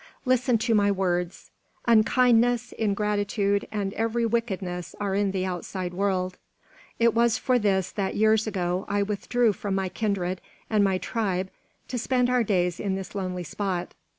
Listen 0.25 0.57
to 0.57 0.73
my 0.73 0.89
words. 0.91 1.51
Unkindness, 1.85 2.71
ingratitude, 2.71 3.67
and 3.71 3.93
every 3.93 4.25
wickedness 4.25 4.95
are 4.99 5.13
in 5.13 5.29
the 5.29 5.45
outside 5.45 5.93
world. 5.93 6.39
It 6.97 7.13
was 7.13 7.37
for 7.37 7.59
this 7.59 7.91
that 7.91 8.15
years 8.15 8.47
ago 8.47 8.85
I 8.89 9.03
withdrew 9.03 9.53
from 9.53 9.75
my 9.75 9.89
kindred 9.89 10.41
and 10.71 10.83
my 10.83 10.97
tribe 10.97 11.51
to 11.87 11.99
spend 11.99 12.31
our 12.31 12.43
days 12.43 12.79
in 12.79 12.95
this 12.95 13.13
lonely 13.13 13.43
spot. 13.43 13.93